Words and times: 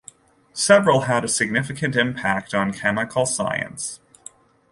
Several 0.55 1.01
had 1.01 1.23
a 1.23 1.27
significant 1.27 1.95
impact 1.95 2.55
on 2.55 2.73
chemical 2.73 3.27
science. 3.27 3.99